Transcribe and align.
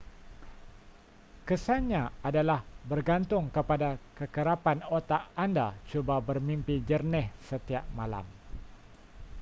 kesan 1.47 1.81
nya 1.93 2.03
adalah 2.29 2.59
bergantung 2.89 3.45
kepada 3.55 3.89
kekerapan 4.19 4.79
otak 4.97 5.23
anda 5.45 5.67
cuba 5.93 6.15
bermimpi 6.27 6.75
jernih 6.87 7.27
setiap 7.49 7.85
malam 7.99 8.25